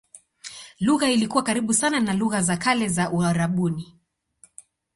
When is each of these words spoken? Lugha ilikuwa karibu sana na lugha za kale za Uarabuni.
Lugha 0.79 1.09
ilikuwa 1.11 1.43
karibu 1.43 1.73
sana 1.73 1.99
na 1.99 2.13
lugha 2.13 2.41
za 2.41 2.57
kale 2.57 2.87
za 2.87 3.11
Uarabuni. 3.11 3.97